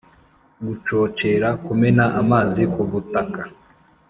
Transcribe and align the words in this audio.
gucocera 0.65 1.47
kumena 1.65 2.05
amazi 2.21 2.61
ku 2.73 2.81
butaka 2.89 3.41